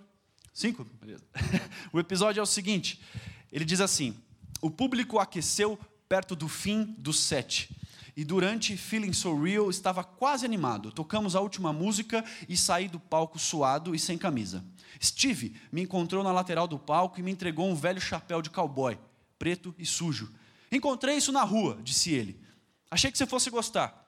Cinco? 0.54 0.86
Beleza. 1.00 1.24
o 1.92 1.98
episódio 1.98 2.38
é 2.38 2.42
o 2.42 2.46
seguinte: 2.46 3.00
ele 3.50 3.64
diz 3.64 3.80
assim: 3.80 4.16
o 4.62 4.70
público 4.70 5.18
aqueceu 5.18 5.76
perto 6.08 6.36
do 6.36 6.48
fim 6.48 6.94
do 6.96 7.12
set. 7.12 7.68
e 8.16 8.24
durante 8.24 8.76
Feeling 8.76 9.12
So 9.12 9.34
Real 9.36 9.68
estava 9.68 10.04
quase 10.04 10.46
animado. 10.46 10.92
Tocamos 10.92 11.34
a 11.34 11.40
última 11.40 11.72
música 11.72 12.24
e 12.48 12.56
saí 12.56 12.86
do 12.86 13.00
palco 13.00 13.36
suado 13.36 13.96
e 13.96 13.98
sem 13.98 14.16
camisa. 14.16 14.64
Steve 15.02 15.56
me 15.72 15.82
encontrou 15.82 16.22
na 16.22 16.30
lateral 16.30 16.68
do 16.68 16.78
palco 16.78 17.18
e 17.18 17.22
me 17.22 17.32
entregou 17.32 17.68
um 17.68 17.74
velho 17.74 18.00
chapéu 18.00 18.40
de 18.40 18.48
cowboy, 18.48 18.96
preto 19.36 19.74
e 19.76 19.84
sujo. 19.84 20.32
Encontrei 20.70 21.16
isso 21.16 21.32
na 21.32 21.42
rua, 21.42 21.80
disse 21.82 22.12
ele. 22.12 22.40
Achei 22.88 23.10
que 23.10 23.18
você 23.18 23.26
fosse 23.26 23.50
gostar. 23.50 24.03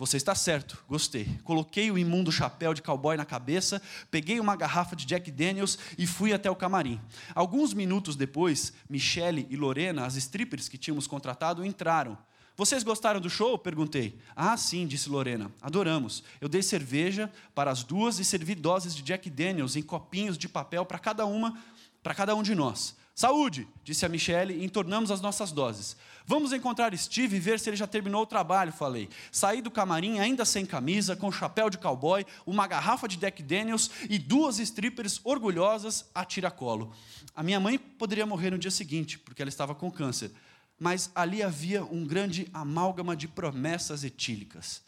Você 0.00 0.16
está 0.16 0.34
certo, 0.34 0.82
gostei. 0.88 1.28
Coloquei 1.44 1.90
o 1.90 1.98
imundo 1.98 2.32
chapéu 2.32 2.72
de 2.72 2.80
cowboy 2.80 3.18
na 3.18 3.24
cabeça, 3.26 3.82
peguei 4.10 4.40
uma 4.40 4.56
garrafa 4.56 4.96
de 4.96 5.04
Jack 5.04 5.30
Daniels 5.30 5.78
e 5.98 6.06
fui 6.06 6.32
até 6.32 6.50
o 6.50 6.56
camarim. 6.56 6.98
Alguns 7.34 7.74
minutos 7.74 8.16
depois, 8.16 8.72
Michele 8.88 9.46
e 9.50 9.56
Lorena, 9.56 10.06
as 10.06 10.16
strippers 10.16 10.70
que 10.70 10.78
tínhamos 10.78 11.06
contratado, 11.06 11.62
entraram. 11.66 12.16
Vocês 12.56 12.82
gostaram 12.82 13.20
do 13.20 13.28
show? 13.28 13.58
Perguntei. 13.58 14.18
Ah, 14.34 14.56
sim, 14.56 14.86
disse 14.86 15.10
Lorena. 15.10 15.52
Adoramos. 15.60 16.24
Eu 16.40 16.48
dei 16.48 16.62
cerveja 16.62 17.30
para 17.54 17.70
as 17.70 17.82
duas 17.84 18.18
e 18.18 18.24
servi 18.24 18.54
doses 18.54 18.94
de 18.94 19.02
Jack 19.02 19.28
Daniels 19.28 19.76
em 19.76 19.82
copinhos 19.82 20.38
de 20.38 20.48
papel 20.48 20.86
para 20.86 20.98
cada 20.98 21.26
uma, 21.26 21.58
para 22.02 22.14
cada 22.14 22.34
um 22.34 22.42
de 22.42 22.54
nós. 22.54 22.96
Saúde, 23.20 23.68
disse 23.84 24.06
a 24.06 24.08
Michelle, 24.08 24.54
e 24.54 24.64
entornamos 24.64 25.10
as 25.10 25.20
nossas 25.20 25.52
doses. 25.52 25.94
Vamos 26.24 26.54
encontrar 26.54 26.96
Steve 26.96 27.36
e 27.36 27.38
ver 27.38 27.60
se 27.60 27.68
ele 27.68 27.76
já 27.76 27.86
terminou 27.86 28.22
o 28.22 28.26
trabalho, 28.26 28.72
falei. 28.72 29.10
Saí 29.30 29.60
do 29.60 29.70
camarim 29.70 30.18
ainda 30.18 30.42
sem 30.46 30.64
camisa, 30.64 31.14
com 31.14 31.30
chapéu 31.30 31.68
de 31.68 31.76
cowboy, 31.76 32.24
uma 32.46 32.66
garrafa 32.66 33.06
de 33.06 33.18
Jack 33.18 33.42
Daniels 33.42 33.90
e 34.08 34.18
duas 34.18 34.58
strippers 34.58 35.20
orgulhosas 35.22 36.08
a 36.14 36.24
tiracolo. 36.24 36.94
A 37.34 37.42
minha 37.42 37.60
mãe 37.60 37.76
poderia 37.76 38.24
morrer 38.24 38.52
no 38.52 38.58
dia 38.58 38.70
seguinte, 38.70 39.18
porque 39.18 39.42
ela 39.42 39.50
estava 39.50 39.74
com 39.74 39.90
câncer, 39.90 40.32
mas 40.78 41.10
ali 41.14 41.42
havia 41.42 41.84
um 41.84 42.06
grande 42.06 42.48
amálgama 42.54 43.14
de 43.14 43.28
promessas 43.28 44.02
etílicas. 44.02 44.80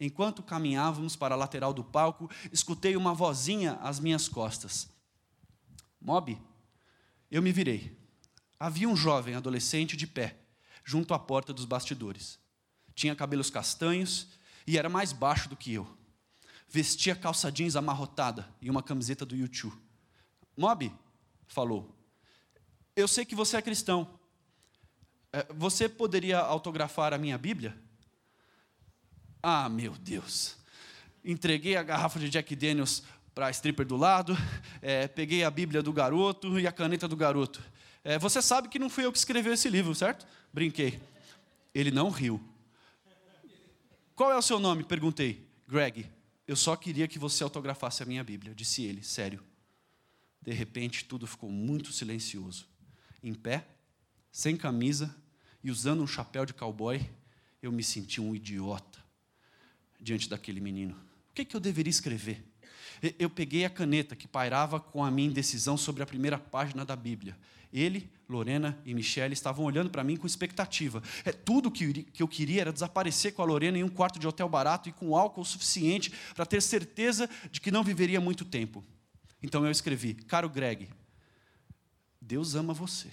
Enquanto 0.00 0.42
caminhávamos 0.42 1.14
para 1.14 1.36
a 1.36 1.38
lateral 1.38 1.72
do 1.72 1.84
palco, 1.84 2.28
escutei 2.52 2.96
uma 2.96 3.14
vozinha 3.14 3.78
às 3.80 4.00
minhas 4.00 4.26
costas. 4.26 4.88
Mob, 6.00 6.36
eu 7.30 7.42
me 7.42 7.52
virei. 7.52 7.96
Havia 8.58 8.88
um 8.88 8.96
jovem 8.96 9.34
adolescente 9.34 9.96
de 9.96 10.06
pé, 10.06 10.36
junto 10.84 11.14
à 11.14 11.18
porta 11.18 11.52
dos 11.52 11.64
bastidores. 11.64 12.38
Tinha 12.94 13.16
cabelos 13.16 13.50
castanhos 13.50 14.28
e 14.66 14.76
era 14.76 14.88
mais 14.88 15.12
baixo 15.12 15.48
do 15.48 15.56
que 15.56 15.72
eu. 15.72 15.96
Vestia 16.68 17.16
calça 17.16 17.50
jeans 17.50 17.76
amarrotada 17.76 18.48
e 18.60 18.70
uma 18.70 18.82
camiseta 18.82 19.24
do 19.24 19.34
YouTube. 19.34 19.76
Mob, 20.56 20.92
falou, 21.48 21.96
eu 22.94 23.08
sei 23.08 23.24
que 23.24 23.34
você 23.34 23.56
é 23.56 23.62
cristão. 23.62 24.18
É, 25.32 25.46
você 25.54 25.88
poderia 25.88 26.38
autografar 26.38 27.14
a 27.14 27.18
minha 27.18 27.38
Bíblia? 27.38 27.76
Ah, 29.42 29.68
meu 29.68 29.92
Deus. 29.92 30.56
Entreguei 31.24 31.76
a 31.76 31.82
garrafa 31.82 32.18
de 32.18 32.28
Jack 32.28 32.54
Daniels 32.54 33.02
para 33.34 33.46
a 33.46 33.50
stripper 33.50 33.86
do 33.86 33.96
lado, 33.96 34.36
é, 34.82 35.08
peguei 35.08 35.44
a 35.44 35.50
Bíblia 35.50 35.82
do 35.82 35.92
garoto 35.92 36.58
e 36.58 36.66
a 36.66 36.72
caneta 36.72 37.06
do 37.06 37.16
garoto. 37.16 37.62
É, 38.02 38.18
você 38.18 38.40
sabe 38.40 38.68
que 38.68 38.78
não 38.78 38.88
fui 38.88 39.04
eu 39.04 39.12
que 39.12 39.18
escrevi 39.18 39.50
esse 39.50 39.68
livro, 39.68 39.94
certo? 39.94 40.26
Brinquei. 40.52 41.00
Ele 41.74 41.90
não 41.90 42.10
riu. 42.10 42.42
Qual 44.14 44.32
é 44.32 44.36
o 44.36 44.42
seu 44.42 44.58
nome? 44.58 44.84
Perguntei. 44.84 45.46
Greg. 45.68 46.06
Eu 46.46 46.56
só 46.56 46.74
queria 46.74 47.06
que 47.06 47.18
você 47.18 47.44
autografasse 47.44 48.02
a 48.02 48.06
minha 48.06 48.24
Bíblia, 48.24 48.54
disse 48.54 48.82
ele, 48.82 49.04
sério. 49.04 49.40
De 50.42 50.52
repente, 50.52 51.04
tudo 51.04 51.26
ficou 51.26 51.48
muito 51.48 51.92
silencioso. 51.92 52.66
Em 53.22 53.32
pé, 53.32 53.64
sem 54.32 54.56
camisa 54.56 55.14
e 55.62 55.70
usando 55.70 56.02
um 56.02 56.06
chapéu 56.06 56.44
de 56.44 56.52
cowboy, 56.52 57.08
eu 57.62 57.70
me 57.70 57.84
senti 57.84 58.20
um 58.20 58.34
idiota 58.34 58.98
diante 60.00 60.28
daquele 60.28 60.60
menino. 60.60 60.96
O 61.30 61.34
que, 61.34 61.44
que 61.44 61.54
eu 61.54 61.60
deveria 61.60 61.90
escrever? 61.90 62.42
Eu 63.18 63.30
peguei 63.30 63.64
a 63.64 63.70
caneta 63.70 64.14
que 64.14 64.28
pairava 64.28 64.78
com 64.78 65.02
a 65.04 65.10
minha 65.10 65.28
indecisão 65.28 65.76
sobre 65.76 66.02
a 66.02 66.06
primeira 66.06 66.38
página 66.38 66.84
da 66.84 66.94
Bíblia. 66.94 67.36
Ele, 67.72 68.10
Lorena 68.28 68.78
e 68.84 68.92
Michelle 68.92 69.32
estavam 69.32 69.64
olhando 69.64 69.90
para 69.90 70.02
mim 70.02 70.16
com 70.16 70.26
expectativa. 70.26 71.02
É, 71.24 71.32
tudo 71.32 71.70
que 71.70 72.04
eu 72.18 72.28
queria 72.28 72.62
era 72.62 72.72
desaparecer 72.72 73.32
com 73.32 73.42
a 73.42 73.44
Lorena 73.44 73.78
em 73.78 73.84
um 73.84 73.88
quarto 73.88 74.18
de 74.18 74.26
hotel 74.26 74.48
barato 74.48 74.88
e 74.88 74.92
com 74.92 75.16
álcool 75.16 75.44
suficiente 75.44 76.12
para 76.34 76.44
ter 76.44 76.60
certeza 76.60 77.30
de 77.50 77.60
que 77.60 77.70
não 77.70 77.84
viveria 77.84 78.20
muito 78.20 78.44
tempo. 78.44 78.84
Então 79.42 79.64
eu 79.64 79.70
escrevi: 79.70 80.14
Caro 80.14 80.48
Greg, 80.48 80.88
Deus 82.20 82.54
ama 82.54 82.74
você. 82.74 83.08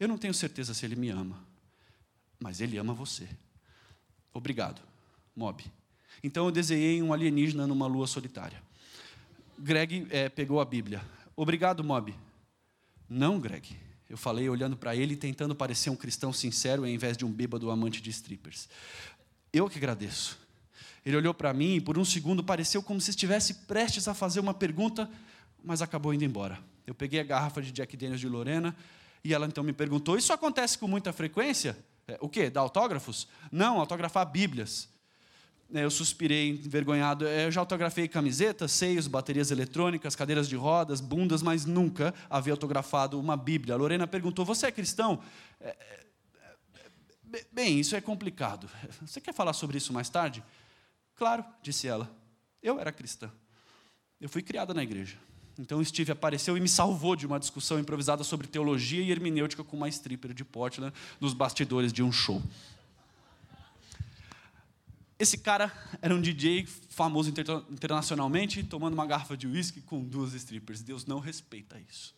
Eu 0.00 0.08
não 0.08 0.18
tenho 0.18 0.34
certeza 0.34 0.74
se 0.74 0.84
Ele 0.84 0.96
me 0.96 1.10
ama, 1.10 1.46
mas 2.40 2.60
Ele 2.60 2.78
ama 2.78 2.94
você. 2.94 3.28
Obrigado, 4.32 4.80
Mob. 5.36 5.62
Então 6.24 6.46
eu 6.46 6.50
desenhei 6.50 7.02
um 7.02 7.12
alienígena 7.12 7.66
numa 7.66 7.86
lua 7.86 8.06
solitária. 8.06 8.62
Greg 9.58 10.06
é, 10.10 10.28
pegou 10.28 10.60
a 10.60 10.64
Bíblia. 10.64 11.02
Obrigado, 11.36 11.82
Mob. 11.84 12.14
Não, 13.08 13.38
Greg. 13.38 13.76
Eu 14.08 14.16
falei 14.16 14.48
olhando 14.48 14.76
para 14.76 14.94
ele, 14.94 15.16
tentando 15.16 15.54
parecer 15.54 15.88
um 15.88 15.96
cristão 15.96 16.32
sincero, 16.32 16.86
em 16.86 16.98
vez 16.98 17.16
de 17.16 17.24
um 17.24 17.32
bêbado 17.32 17.70
amante 17.70 18.02
de 18.02 18.10
strippers. 18.10 18.68
Eu 19.52 19.68
que 19.68 19.78
agradeço. 19.78 20.38
Ele 21.04 21.16
olhou 21.16 21.34
para 21.34 21.52
mim 21.52 21.76
e 21.76 21.80
por 21.80 21.98
um 21.98 22.04
segundo 22.04 22.44
pareceu 22.44 22.82
como 22.82 23.00
se 23.00 23.10
estivesse 23.10 23.54
prestes 23.66 24.06
a 24.08 24.14
fazer 24.14 24.40
uma 24.40 24.54
pergunta, 24.54 25.10
mas 25.64 25.82
acabou 25.82 26.12
indo 26.12 26.24
embora. 26.24 26.58
Eu 26.86 26.94
peguei 26.94 27.20
a 27.20 27.24
garrafa 27.24 27.62
de 27.62 27.72
Jack 27.72 27.96
Daniels 27.96 28.20
de 28.20 28.28
Lorena 28.28 28.76
e 29.24 29.32
ela 29.32 29.46
então 29.46 29.64
me 29.64 29.72
perguntou: 29.72 30.16
Isso 30.16 30.32
acontece 30.32 30.78
com 30.78 30.86
muita 30.86 31.12
frequência? 31.12 31.76
É, 32.06 32.18
o 32.20 32.28
quê? 32.28 32.50
Dar 32.50 32.60
autógrafos? 32.60 33.28
Não, 33.50 33.78
autografar 33.78 34.30
Bíblias. 34.30 34.88
Né, 35.72 35.82
eu 35.82 35.90
suspirei 35.90 36.50
envergonhado. 36.50 37.26
É, 37.26 37.46
eu 37.46 37.50
já 37.50 37.62
autografei 37.62 38.06
camisetas, 38.06 38.72
seios, 38.72 39.06
baterias 39.06 39.50
eletrônicas, 39.50 40.14
cadeiras 40.14 40.46
de 40.46 40.54
rodas, 40.54 41.00
bundas, 41.00 41.40
mas 41.40 41.64
nunca 41.64 42.12
havia 42.28 42.52
autografado 42.52 43.18
uma 43.18 43.38
Bíblia. 43.38 43.74
A 43.74 43.78
Lorena 43.78 44.06
perguntou: 44.06 44.44
Você 44.44 44.66
é 44.66 44.70
cristão? 44.70 45.22
É, 45.58 45.74
é, 47.34 47.46
bem, 47.50 47.80
isso 47.80 47.96
é 47.96 48.02
complicado. 48.02 48.68
Você 49.00 49.18
quer 49.18 49.32
falar 49.32 49.54
sobre 49.54 49.78
isso 49.78 49.94
mais 49.94 50.10
tarde? 50.10 50.44
Claro, 51.16 51.42
disse 51.62 51.88
ela. 51.88 52.10
Eu 52.62 52.78
era 52.78 52.92
cristã. 52.92 53.32
Eu 54.20 54.28
fui 54.28 54.42
criada 54.42 54.74
na 54.74 54.82
igreja. 54.82 55.16
Então 55.58 55.82
Steve 55.82 56.12
apareceu 56.12 56.54
e 56.54 56.60
me 56.60 56.68
salvou 56.68 57.16
de 57.16 57.26
uma 57.26 57.40
discussão 57.40 57.78
improvisada 57.78 58.22
sobre 58.22 58.46
teologia 58.46 59.02
e 59.02 59.10
hermenêutica 59.10 59.64
com 59.64 59.78
uma 59.78 59.88
stripper 59.88 60.34
de 60.34 60.44
Portland 60.44 60.92
nos 61.18 61.32
bastidores 61.32 61.94
de 61.94 62.02
um 62.02 62.12
show. 62.12 62.42
Esse 65.22 65.38
cara 65.38 65.72
era 66.02 66.12
um 66.12 66.20
DJ 66.20 66.66
famoso 66.66 67.32
internacionalmente, 67.70 68.60
tomando 68.64 68.94
uma 68.94 69.06
garrafa 69.06 69.36
de 69.36 69.46
uísque 69.46 69.80
com 69.80 70.02
duas 70.02 70.32
strippers. 70.32 70.82
Deus 70.82 71.06
não 71.06 71.20
respeita 71.20 71.78
isso. 71.78 72.12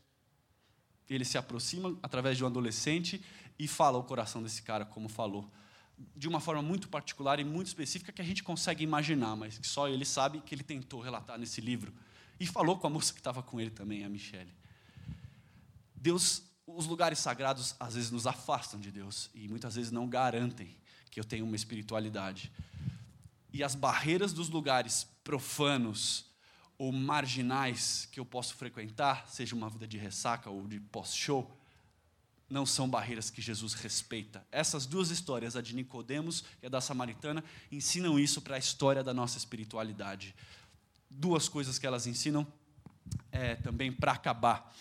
Ele 1.10 1.22
se 1.22 1.36
aproxima 1.36 1.98
através 2.02 2.38
de 2.38 2.44
um 2.44 2.46
adolescente 2.46 3.22
e 3.58 3.68
fala 3.68 3.98
ao 3.98 4.04
coração 4.04 4.42
desse 4.42 4.62
cara, 4.62 4.86
como 4.86 5.06
falou, 5.10 5.52
de 6.16 6.26
uma 6.26 6.40
forma 6.40 6.62
muito 6.62 6.88
particular 6.88 7.38
e 7.38 7.44
muito 7.44 7.66
específica 7.66 8.10
que 8.10 8.22
a 8.22 8.24
gente 8.24 8.42
consegue 8.42 8.82
imaginar, 8.82 9.36
mas 9.36 9.58
que 9.58 9.66
só 9.66 9.86
ele 9.86 10.06
sabe 10.06 10.40
que 10.40 10.54
ele 10.54 10.64
tentou 10.64 11.02
relatar 11.02 11.38
nesse 11.38 11.60
livro. 11.60 11.92
E 12.40 12.46
falou 12.46 12.78
com 12.78 12.86
a 12.86 12.90
moça 12.90 13.12
que 13.12 13.20
estava 13.20 13.42
com 13.42 13.60
ele 13.60 13.70
também, 13.70 14.02
a 14.02 14.08
Michelle. 14.08 14.50
Deus, 15.94 16.42
os 16.66 16.86
lugares 16.86 17.18
sagrados 17.18 17.74
às 17.78 17.96
vezes 17.96 18.10
nos 18.10 18.26
afastam 18.26 18.80
de 18.80 18.90
Deus 18.90 19.28
e 19.34 19.46
muitas 19.46 19.74
vezes 19.74 19.92
não 19.92 20.08
garantem 20.08 20.74
que 21.10 21.20
eu 21.20 21.24
tenho 21.24 21.44
uma 21.44 21.54
espiritualidade 21.54 22.50
e 23.54 23.62
as 23.62 23.76
barreiras 23.76 24.32
dos 24.32 24.48
lugares 24.48 25.06
profanos 25.22 26.26
ou 26.76 26.90
marginais 26.90 28.08
que 28.10 28.18
eu 28.18 28.26
posso 28.26 28.56
frequentar, 28.56 29.28
seja 29.28 29.54
uma 29.54 29.70
vida 29.70 29.86
de 29.86 29.96
ressaca 29.96 30.50
ou 30.50 30.66
de 30.66 30.80
pós-show, 30.80 31.56
não 32.50 32.66
são 32.66 32.90
barreiras 32.90 33.30
que 33.30 33.40
Jesus 33.40 33.74
respeita. 33.74 34.44
Essas 34.50 34.86
duas 34.86 35.10
histórias, 35.10 35.54
a 35.54 35.62
de 35.62 35.72
Nicodemos 35.72 36.42
e 36.60 36.66
a 36.66 36.68
da 36.68 36.80
Samaritana, 36.80 37.44
ensinam 37.70 38.18
isso 38.18 38.42
para 38.42 38.56
a 38.56 38.58
história 38.58 39.04
da 39.04 39.14
nossa 39.14 39.38
espiritualidade. 39.38 40.34
Duas 41.08 41.48
coisas 41.48 41.78
que 41.78 41.86
elas 41.86 42.08
ensinam 42.08 42.44
é, 43.30 43.54
também 43.54 43.92
para 43.92 44.12
acabar 44.12 44.74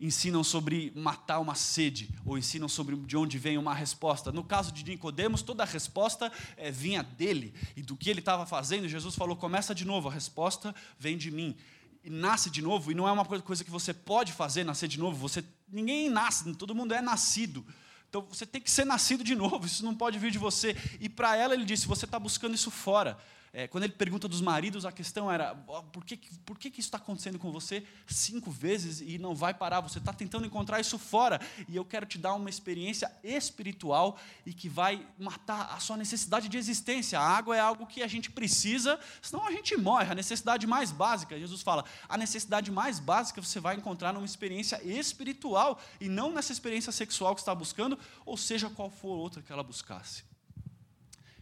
ensinam 0.00 0.42
sobre 0.42 0.92
matar 0.96 1.38
uma 1.40 1.54
sede, 1.54 2.08
ou 2.24 2.38
ensinam 2.38 2.68
sobre 2.68 2.96
de 2.96 3.16
onde 3.16 3.36
vem 3.38 3.58
uma 3.58 3.74
resposta. 3.74 4.32
No 4.32 4.42
caso 4.42 4.72
de 4.72 4.82
Nicodemos, 4.82 5.42
toda 5.42 5.62
a 5.62 5.66
resposta 5.66 6.32
é, 6.56 6.70
vinha 6.70 7.02
dele 7.02 7.52
e 7.76 7.82
do 7.82 7.94
que 7.94 8.08
ele 8.08 8.20
estava 8.20 8.46
fazendo. 8.46 8.88
Jesus 8.88 9.14
falou: 9.14 9.36
começa 9.36 9.74
de 9.74 9.84
novo, 9.84 10.08
a 10.08 10.12
resposta 10.12 10.74
vem 10.98 11.18
de 11.18 11.30
mim. 11.30 11.54
E 12.02 12.08
nasce 12.08 12.48
de 12.48 12.62
novo, 12.62 12.90
e 12.90 12.94
não 12.94 13.06
é 13.06 13.12
uma 13.12 13.26
coisa 13.26 13.62
que 13.62 13.70
você 13.70 13.92
pode 13.92 14.32
fazer, 14.32 14.64
nascer 14.64 14.88
de 14.88 14.98
novo. 14.98 15.18
Você, 15.18 15.44
ninguém 15.68 16.08
nasce, 16.08 16.50
todo 16.54 16.74
mundo 16.74 16.94
é 16.94 17.02
nascido. 17.02 17.62
Então 18.08 18.26
você 18.28 18.46
tem 18.46 18.60
que 18.60 18.70
ser 18.70 18.86
nascido 18.86 19.22
de 19.22 19.34
novo, 19.36 19.66
isso 19.66 19.84
não 19.84 19.94
pode 19.94 20.18
vir 20.18 20.30
de 20.30 20.38
você. 20.38 20.74
E 20.98 21.10
para 21.10 21.36
ela 21.36 21.52
ele 21.52 21.64
disse: 21.66 21.86
você 21.86 22.06
está 22.06 22.18
buscando 22.18 22.54
isso 22.54 22.70
fora. 22.70 23.18
É, 23.52 23.66
quando 23.66 23.82
ele 23.82 23.92
pergunta 23.92 24.28
dos 24.28 24.40
maridos, 24.40 24.86
a 24.86 24.92
questão 24.92 25.30
era: 25.30 25.56
por 25.92 26.04
que, 26.04 26.16
por 26.46 26.56
que, 26.56 26.70
que 26.70 26.78
isso 26.78 26.86
está 26.86 26.98
acontecendo 26.98 27.36
com 27.36 27.50
você 27.50 27.84
cinco 28.06 28.48
vezes 28.48 29.00
e 29.00 29.18
não 29.18 29.34
vai 29.34 29.52
parar? 29.52 29.80
Você 29.80 29.98
está 29.98 30.12
tentando 30.12 30.46
encontrar 30.46 30.78
isso 30.78 30.96
fora. 30.98 31.40
E 31.68 31.74
eu 31.74 31.84
quero 31.84 32.06
te 32.06 32.16
dar 32.16 32.34
uma 32.34 32.48
experiência 32.48 33.10
espiritual 33.24 34.16
e 34.46 34.54
que 34.54 34.68
vai 34.68 35.04
matar 35.18 35.74
a 35.74 35.80
sua 35.80 35.96
necessidade 35.96 36.48
de 36.48 36.56
existência. 36.56 37.18
A 37.18 37.24
água 37.24 37.56
é 37.56 37.60
algo 37.60 37.86
que 37.86 38.04
a 38.04 38.06
gente 38.06 38.30
precisa, 38.30 39.00
senão 39.20 39.44
a 39.44 39.50
gente 39.50 39.76
morre. 39.76 40.12
A 40.12 40.14
necessidade 40.14 40.64
mais 40.64 40.92
básica, 40.92 41.36
Jesus 41.36 41.60
fala, 41.60 41.84
a 42.08 42.16
necessidade 42.16 42.70
mais 42.70 43.00
básica 43.00 43.42
você 43.42 43.58
vai 43.58 43.74
encontrar 43.74 44.12
numa 44.12 44.26
experiência 44.26 44.80
espiritual 44.84 45.80
e 46.00 46.08
não 46.08 46.30
nessa 46.30 46.52
experiência 46.52 46.92
sexual 46.92 47.34
que 47.34 47.40
está 47.40 47.54
buscando, 47.54 47.98
ou 48.24 48.36
seja, 48.36 48.70
qual 48.70 48.90
for 48.90 49.16
outra 49.16 49.42
que 49.42 49.52
ela 49.52 49.64
buscasse. 49.64 50.22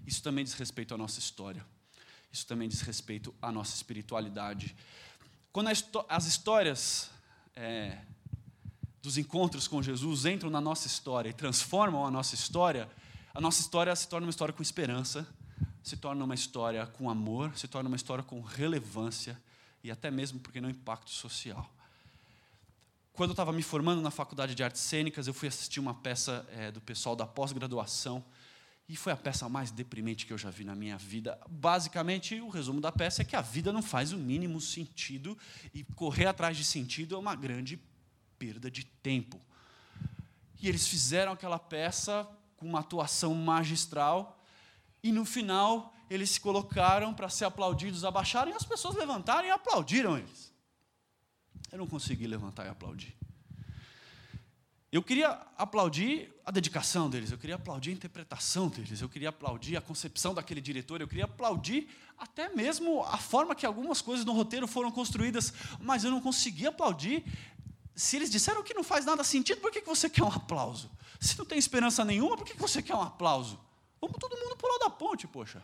Isso 0.07 0.23
também 0.23 0.43
diz 0.43 0.55
respeito 0.55 0.95
à 0.95 0.97
nossa 0.97 1.19
história. 1.19 1.67
Isso 2.33 2.47
também 2.47 2.69
diz 2.69 2.81
respeito 2.83 3.35
à 3.41 3.51
nossa 3.51 3.75
espiritualidade. 3.75 4.77
Quando 5.53 5.69
as 6.09 6.27
histórias 6.27 7.11
é, 7.57 7.99
dos 9.03 9.17
encontros 9.17 9.67
com 9.67 9.83
Jesus 9.83 10.27
entram 10.27 10.51
na 10.51 10.61
nossa 10.61 10.87
história 10.87 11.31
e 11.31 11.33
transformam 11.33 12.07
a 12.07 12.11
nossa 12.11 12.35
história, 12.35 12.89
a 13.35 13.41
nossa 13.41 13.61
história 13.61 13.95
se 13.97 14.09
torna 14.09 14.27
uma 14.27 14.31
história 14.31 14.53
com 14.53 14.63
esperança, 14.63 15.27
se 15.83 15.97
torna 15.97 16.25
uma 16.25 16.35
história 16.35 16.87
com 16.87 17.09
amor, 17.09 17.57
se 17.57 17.67
torna 17.67 17.89
uma 17.89 17.97
história 17.97 18.23
com 18.23 18.41
relevância 18.41 19.41
e 19.83 19.91
até 19.91 20.11
mesmo, 20.11 20.39
porque 20.41 20.61
não, 20.61 20.69
impacto 20.69 21.11
social. 21.11 21.69
Quando 23.13 23.31
eu 23.31 23.33
estava 23.33 23.53
me 23.53 23.63
formando 23.63 24.01
na 24.01 24.11
faculdade 24.11 24.55
de 24.55 24.63
artes 24.63 24.81
cênicas, 24.81 25.27
eu 25.27 25.35
fui 25.35 25.49
assistir 25.49 25.81
uma 25.81 25.95
peça 25.95 26.47
é, 26.53 26.71
do 26.71 26.81
pessoal 26.81 27.17
da 27.17 27.27
pós-graduação 27.27 28.25
e 28.89 28.97
foi 28.97 29.13
a 29.13 29.17
peça 29.17 29.49
mais 29.49 29.71
deprimente 29.71 30.25
que 30.25 30.33
eu 30.33 30.39
já 30.39 30.49
vi 30.49 30.65
na 30.65 30.75
minha 30.75 30.97
vida. 30.97 31.39
Basicamente, 31.49 32.41
o 32.41 32.49
resumo 32.49 32.81
da 32.81 32.91
peça 32.91 33.21
é 33.21 33.25
que 33.25 33.37
a 33.37 33.43
vida 33.43 33.71
não 33.71 33.83
faz 33.83 34.13
o 34.13 34.19
mínimo 34.19 34.61
sentido 34.61 35.37
e 35.75 35.85
correr 35.85 36.27
atrás 36.27 36.57
de 36.57 36.65
sentido 36.65 37.15
é 37.15 37.19
uma 37.19 37.35
grande 37.35 37.79
perda 38.39 38.71
de 38.71 38.85
tempo. 38.85 39.39
E 40.61 40.69
eles 40.69 40.89
fizeram 40.89 41.33
aquela 41.33 41.59
peça 41.59 42.27
com 42.57 42.67
uma 42.67 42.81
atuação 42.81 43.35
magistral 43.35 44.43
e 45.03 45.13
no 45.13 45.25
final 45.25 45.95
eles 46.09 46.31
se 46.31 46.41
colocaram 46.41 47.13
para 47.13 47.29
ser 47.29 47.45
aplaudidos, 47.45 48.05
abaixaram 48.05 48.51
e 48.51 48.55
as 48.55 48.65
pessoas 48.65 48.97
levantaram 48.97 49.47
e 49.47 49.51
aplaudiram 49.51 50.17
eles. 50.17 50.51
Eu 51.71 51.77
não 51.77 51.87
consegui 51.87 52.27
levantar 52.27 52.65
e 52.65 52.69
aplaudir. 52.71 53.15
Eu 54.91 55.03
queria 55.03 55.39
aplaudir 55.59 56.35
a 56.47 56.51
dedicação 56.51 57.11
deles, 57.11 57.31
eu 57.31 57.37
queria 57.37 57.57
aplaudir 57.57 57.91
a 57.91 57.93
interpretação 57.93 58.69
deles, 58.69 59.03
eu 59.03 59.09
queria 59.09 59.29
aplaudir 59.29 59.77
a 59.77 59.83
concepção 59.83 60.33
daquele 60.33 60.63
diretor, 60.63 60.99
eu 61.01 61.07
queria 61.07 61.27
aplaudir 61.27 61.89
até 62.17 62.49
mesmo 62.49 63.05
a 63.05 63.19
forma 63.19 63.55
que 63.55 63.67
algumas 63.67 64.01
coisas 64.01 64.25
no 64.25 64.33
roteiro 64.33 64.67
foram 64.67 64.91
construídas, 64.91 65.53
mas 65.79 66.05
eu 66.05 66.11
não 66.11 66.23
conseguia 66.23 66.71
aplaudir. 66.71 67.23
Se 67.95 68.17
eles 68.17 68.31
disseram 68.31 68.63
que 68.63 68.73
não 68.73 68.83
faz 68.83 69.05
nada 69.05 69.23
sentido, 69.23 69.61
por 69.61 69.71
que 69.71 69.83
você 69.83 70.09
quer 70.09 70.25
um 70.25 70.33
aplauso? 70.33 70.91
Se 71.21 71.37
não 71.37 71.45
tem 71.45 71.59
esperança 71.59 72.03
nenhuma, 72.03 72.37
por 72.37 72.47
que 72.47 72.57
você 72.57 72.81
quer 72.81 72.95
um 72.95 73.03
aplauso? 73.03 73.61
Vamos 74.01 74.17
todo 74.19 74.39
mundo 74.39 74.57
pular 74.57 74.79
da 74.79 74.89
ponte, 74.89 75.27
poxa. 75.27 75.63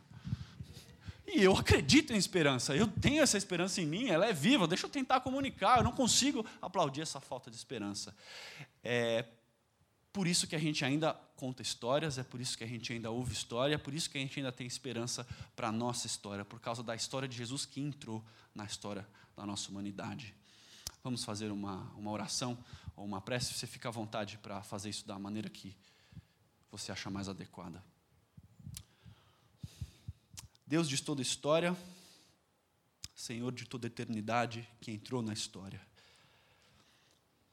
E 1.27 1.43
eu 1.43 1.57
acredito 1.57 2.13
em 2.13 2.17
esperança, 2.17 2.77
eu 2.77 2.87
tenho 2.87 3.23
essa 3.23 3.39
esperança 3.39 3.81
em 3.81 3.87
mim, 3.87 4.09
ela 4.09 4.27
é 4.27 4.35
viva, 4.35 4.69
deixa 4.69 4.85
eu 4.85 4.91
tentar 4.91 5.21
comunicar, 5.21 5.79
eu 5.79 5.85
não 5.85 5.93
consigo 5.93 6.45
aplaudir 6.61 7.01
essa 7.01 7.21
falta 7.21 7.51
de 7.51 7.57
esperança. 7.57 8.15
É 8.85 9.25
por 10.13 10.29
isso 10.29 10.47
que 10.47 10.55
a 10.55 10.59
gente 10.61 10.85
ainda 10.85 11.13
conta 11.35 11.61
histórias, 11.61 12.19
é 12.19 12.23
por 12.23 12.41
isso 12.41 12.57
que 12.57 12.63
a 12.63 12.67
gente 12.67 12.93
ainda 12.93 13.11
ouve 13.11 13.33
história, 13.33 13.75
é 13.75 13.79
por 13.79 13.93
isso 13.93 14.09
que 14.09 14.17
a 14.17 14.21
gente 14.21 14.39
ainda 14.39 14.53
tem 14.53 14.67
esperança 14.67 15.27
para 15.57 15.69
a 15.69 15.73
nossa 15.73 16.07
história, 16.07 16.45
por 16.45 16.61
causa 16.61 16.83
da 16.83 16.95
história 16.95 17.27
de 17.27 17.37
Jesus 17.37 17.67
que 17.67 17.81
entrou 17.81 18.25
na 18.55 18.65
história 18.65 19.05
da 19.35 19.45
nossa 19.45 19.71
humanidade. 19.71 20.33
Vamos 21.03 21.25
fazer 21.25 21.51
uma, 21.51 21.91
uma 21.97 22.13
oração 22.13 22.57
ou 22.97 23.05
uma 23.05 23.21
prece, 23.21 23.55
você 23.55 23.67
fica 23.67 23.89
à 23.89 23.93
vontade 23.93 24.39
para 24.39 24.63
fazer 24.63 24.91
isso 24.91 25.05
da 25.05 25.19
maneira 25.19 25.51
que 25.51 25.77
você 26.71 26.93
acha 26.93 27.11
mais 27.11 27.29
adequada. 27.29 27.83
Deus 30.67 30.89
de 30.89 31.03
toda 31.03 31.21
história, 31.21 31.77
Senhor 33.15 33.53
de 33.53 33.65
toda 33.65 33.87
eternidade, 33.87 34.69
que 34.81 34.93
entrou 34.93 35.23
na 35.23 35.33
história. 35.33 35.81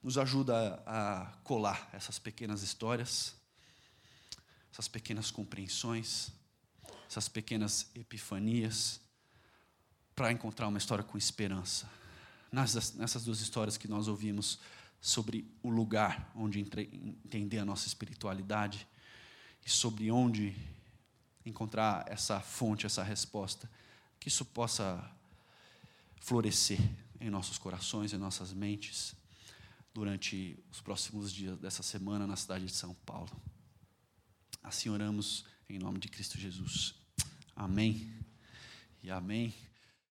Nos 0.01 0.17
ajuda 0.17 0.81
a 0.85 1.31
colar 1.43 1.89
essas 1.93 2.17
pequenas 2.17 2.63
histórias, 2.63 3.35
essas 4.71 4.87
pequenas 4.87 5.29
compreensões, 5.29 6.31
essas 7.07 7.27
pequenas 7.27 7.91
epifanias, 7.93 8.99
para 10.15 10.31
encontrar 10.31 10.67
uma 10.67 10.77
história 10.77 11.03
com 11.03 11.17
esperança. 11.17 11.89
Nessas, 12.51 13.23
duas 13.23 13.41
histórias 13.41 13.77
que 13.77 13.87
nós 13.87 14.07
ouvimos 14.07 14.59
sobre 14.99 15.49
o 15.63 15.69
lugar 15.69 16.31
onde 16.35 16.59
entender 16.59 17.59
a 17.59 17.65
nossa 17.65 17.87
espiritualidade 17.87 18.87
e 19.65 19.69
sobre 19.69 20.11
onde 20.11 20.55
encontrar 21.45 22.05
essa 22.07 22.39
fonte, 22.39 22.85
essa 22.85 23.03
resposta, 23.03 23.69
que 24.19 24.27
isso 24.27 24.45
possa 24.45 25.03
florescer 26.19 26.79
em 27.19 27.29
nossos 27.29 27.57
corações, 27.57 28.13
em 28.13 28.17
nossas 28.17 28.53
mentes, 28.53 29.15
durante 29.93 30.57
os 30.71 30.81
próximos 30.81 31.31
dias 31.31 31.57
dessa 31.59 31.83
semana 31.83 32.25
na 32.25 32.35
cidade 32.35 32.65
de 32.65 32.73
São 32.73 32.93
Paulo. 33.05 33.29
Assim 34.63 34.89
oramos 34.89 35.45
em 35.69 35.79
nome 35.79 35.99
de 35.99 36.07
Cristo 36.07 36.37
Jesus. 36.37 36.95
Amém 37.55 38.13
e 39.03 39.09
amém. 39.09 39.53